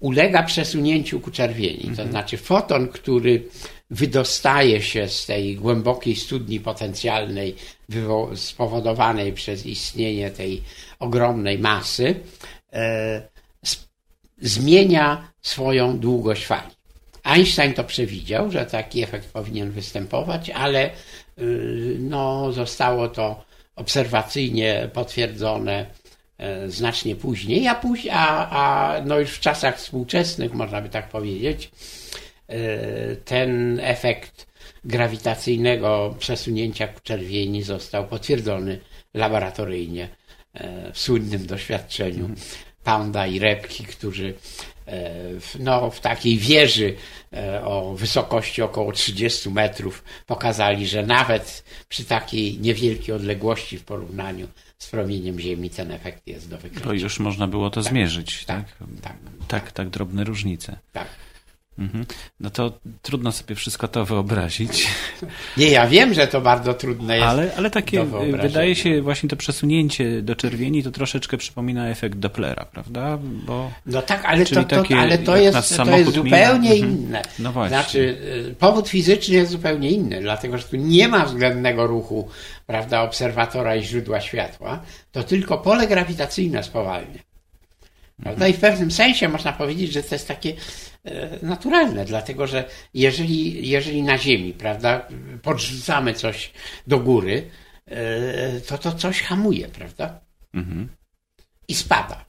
ulega 0.00 0.42
przesunięciu 0.42 1.20
ku 1.20 1.30
czerwieni. 1.30 1.82
To 1.82 1.88
mhm. 1.88 2.10
znaczy 2.10 2.36
foton, 2.36 2.88
który 2.88 3.48
wydostaje 3.90 4.82
się 4.82 5.08
z 5.08 5.26
tej 5.26 5.56
głębokiej 5.56 6.16
studni 6.16 6.60
potencjalnej 6.60 7.54
spowodowanej 8.34 9.32
przez 9.32 9.66
istnienie 9.66 10.30
tej 10.30 10.62
ogromnej 10.98 11.58
masy, 11.58 12.14
e, 12.72 13.28
zmienia 14.40 15.32
swoją 15.42 15.98
długość 15.98 16.46
fali. 16.46 16.78
Einstein 17.24 17.74
to 17.74 17.84
przewidział, 17.84 18.50
że 18.50 18.66
taki 18.66 19.02
efekt 19.02 19.32
powinien 19.32 19.70
występować, 19.70 20.50
ale 20.50 20.90
y, 21.38 21.96
no, 22.00 22.52
zostało 22.52 23.08
to 23.08 23.44
obserwacyjnie 23.76 24.90
potwierdzone 24.92 25.86
znacznie 26.66 27.16
później, 27.16 27.68
a, 27.68 27.74
później, 27.74 28.12
a, 28.16 28.48
a 28.50 29.00
no 29.04 29.18
już 29.18 29.30
w 29.30 29.40
czasach 29.40 29.76
współczesnych, 29.76 30.54
można 30.54 30.80
by 30.80 30.88
tak 30.88 31.08
powiedzieć, 31.08 31.70
e, 32.48 32.56
ten 33.16 33.80
efekt 33.82 34.46
grawitacyjnego 34.84 36.14
przesunięcia 36.18 36.88
ku 36.88 37.00
czerwieni 37.00 37.62
został 37.62 38.06
potwierdzony 38.06 38.80
laboratoryjnie 39.14 40.08
e, 40.54 40.92
w 40.92 40.98
słynnym 40.98 41.46
doświadczeniu 41.46 42.30
Pounda 42.88 43.26
i 43.26 43.38
Repki, 43.38 43.84
którzy 43.84 44.34
w, 45.40 45.56
no, 45.58 45.90
w 45.90 46.00
takiej 46.00 46.38
wieży 46.38 46.94
o 47.64 47.94
wysokości 47.94 48.62
około 48.62 48.92
30 48.92 49.50
metrów 49.50 50.04
pokazali, 50.26 50.86
że 50.86 51.06
nawet 51.06 51.64
przy 51.88 52.04
takiej 52.04 52.58
niewielkiej 52.60 53.14
odległości 53.14 53.78
w 53.78 53.84
porównaniu 53.84 54.48
z 54.78 54.90
promieniem 54.90 55.40
Ziemi 55.40 55.70
ten 55.70 55.90
efekt 55.92 56.26
jest 56.26 56.50
do 56.50 56.58
wykrycia. 56.58 56.84
To 56.84 56.92
już 56.92 57.18
można 57.18 57.48
było 57.48 57.70
to 57.70 57.82
tak, 57.82 57.92
zmierzyć, 57.92 58.44
tak? 58.44 58.64
Tak, 58.66 58.88
tak, 59.02 59.16
tak, 59.48 59.72
tak 59.72 59.88
drobne 59.88 60.24
różnice. 60.24 60.78
Tak. 60.92 61.08
Mhm. 61.78 62.06
No 62.40 62.50
to 62.50 62.72
trudno 63.02 63.32
sobie 63.32 63.54
wszystko 63.54 63.88
to 63.88 64.04
wyobrazić. 64.04 64.88
Nie, 65.56 65.70
ja 65.70 65.86
wiem, 65.86 66.14
że 66.14 66.26
to 66.26 66.40
bardzo 66.40 66.74
trudne 66.74 67.16
jest. 67.16 67.28
Ale, 67.28 67.50
ale 67.56 67.70
takie, 67.70 68.04
wydaje 68.42 68.74
się, 68.74 69.02
właśnie 69.02 69.28
to 69.28 69.36
przesunięcie 69.36 70.22
do 70.22 70.36
czerwieni 70.36 70.82
to 70.82 70.90
troszeczkę 70.90 71.36
przypomina 71.36 71.88
efekt 71.88 72.18
Dopplera, 72.18 72.64
prawda? 72.64 73.18
Bo, 73.22 73.70
no 73.86 74.02
tak, 74.02 74.24
ale 74.24 74.46
to, 74.46 74.64
to, 74.64 74.84
ale 74.98 75.18
to 75.18 75.36
jest, 75.36 75.76
to 75.76 75.96
jest 75.98 76.12
zupełnie 76.12 76.70
mina. 76.70 76.86
Mhm. 76.86 76.98
inne. 76.98 77.22
No 77.38 77.52
właśnie. 77.52 77.78
Znaczy, 77.78 78.18
y, 78.50 78.54
powód 78.54 78.88
fizyczny 78.88 79.34
jest 79.34 79.50
zupełnie 79.50 79.90
inny, 79.90 80.20
dlatego 80.20 80.58
że 80.58 80.64
tu 80.64 80.76
nie 80.76 81.08
ma 81.08 81.24
względnego 81.24 81.86
ruchu, 81.86 82.28
prawda, 82.66 83.02
obserwatora 83.02 83.76
i 83.76 83.82
źródła 83.82 84.20
światła, 84.20 84.80
to 85.12 85.22
tylko 85.22 85.58
pole 85.58 85.86
grawitacyjne 85.86 86.62
spowalnia. 86.62 87.28
Prawda? 88.22 88.48
I 88.48 88.52
w 88.52 88.60
pewnym 88.60 88.90
sensie 88.90 89.28
można 89.28 89.52
powiedzieć, 89.52 89.92
że 89.92 90.02
to 90.02 90.14
jest 90.14 90.28
takie 90.28 90.52
naturalne, 91.42 92.04
dlatego 92.04 92.46
że 92.46 92.64
jeżeli, 92.94 93.68
jeżeli 93.68 94.02
na 94.02 94.18
Ziemi, 94.18 94.52
prawda, 94.52 95.08
podrzucamy 95.42 96.14
coś 96.14 96.52
do 96.86 96.98
góry, 96.98 97.50
e, 97.86 98.60
to 98.60 98.78
to 98.78 98.92
coś 98.92 99.22
hamuje, 99.22 99.68
prawda? 99.68 100.20
Mhm. 100.54 100.88
I 101.68 101.74
spada. 101.74 102.24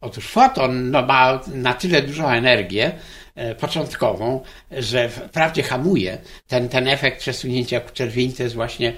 Otóż 0.00 0.26
foton 0.26 0.90
no, 0.90 1.06
ma 1.06 1.40
na 1.54 1.74
tyle 1.74 2.02
dużą 2.02 2.28
energię 2.28 2.92
e, 3.34 3.54
początkową, 3.54 4.40
że 4.70 5.08
wprawdzie 5.08 5.62
hamuje. 5.62 6.18
Ten, 6.46 6.68
ten 6.68 6.88
efekt 6.88 7.20
przesunięcia 7.20 7.80
ku 7.80 7.92
czerwieni 7.92 8.32
to 8.32 8.42
jest 8.42 8.54
właśnie 8.54 8.92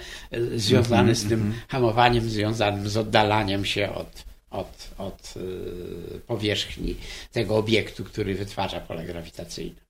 związany 0.56 1.12
-hmm, 1.12 1.16
z 1.16 1.28
tym 1.28 1.40
mm 1.40 1.52
-hmm. 1.52 1.56
hamowaniem, 1.68 2.30
związanym 2.30 2.88
z 2.88 2.96
oddalaniem 2.96 3.64
się 3.64 3.92
od, 3.92 4.24
od, 4.54 4.90
od 4.98 5.34
y, 5.36 6.20
powierzchni 6.26 6.96
tego 7.32 7.56
obiektu, 7.56 8.04
który 8.04 8.34
wytwarza 8.34 8.80
pole 8.80 9.04
grawitacyjne. 9.04 9.80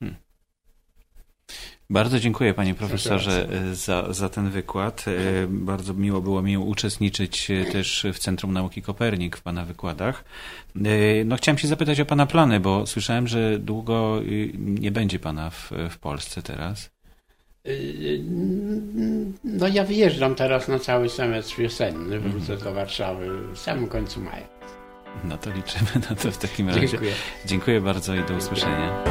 Hmm. 0.00 0.16
Bardzo 1.90 2.20
dziękuję 2.20 2.54
panie 2.54 2.74
profesorze 2.74 3.48
y, 3.70 3.74
za, 3.74 4.12
za 4.12 4.28
ten 4.28 4.50
wykład. 4.50 5.04
Y, 5.08 5.46
bardzo 5.48 5.94
miło 5.94 6.20
było 6.20 6.42
mi 6.42 6.58
uczestniczyć 6.58 7.48
też 7.72 8.06
w 8.12 8.18
Centrum 8.18 8.52
Nauki 8.52 8.82
Kopernik 8.82 9.36
w 9.36 9.42
pana 9.42 9.64
wykładach. 9.64 10.24
No 11.24 11.36
chciałem 11.36 11.58
się 11.58 11.68
zapytać 11.68 12.00
o 12.00 12.06
pana 12.06 12.26
plany, 12.26 12.60
bo 12.60 12.86
słyszałem, 12.86 13.28
że 13.28 13.58
długo 13.58 14.20
nie 14.58 14.90
będzie 14.90 15.18
pana 15.18 15.50
w, 15.50 15.70
w 15.90 15.98
Polsce 15.98 16.42
teraz. 16.42 16.93
No 19.44 19.68
ja 19.68 19.84
wyjeżdżam 19.84 20.34
teraz 20.34 20.68
na 20.68 20.78
cały 20.78 21.08
semestr 21.08 21.56
wiosenny, 21.56 22.20
wrócę 22.20 22.52
mm. 22.52 22.64
do 22.64 22.72
Warszawy 22.72 23.26
w 23.52 23.58
samym 23.58 23.86
końcu 23.86 24.20
maja. 24.20 24.48
No 25.24 25.38
to 25.38 25.50
liczymy 25.50 25.90
na 26.10 26.16
to 26.16 26.30
w 26.30 26.38
takim 26.38 26.68
razie. 26.68 26.88
Dziękuję. 26.88 27.12
Dziękuję 27.46 27.80
bardzo 27.80 28.14
i 28.14 28.24
do 28.24 28.34
usłyszenia. 28.34 29.04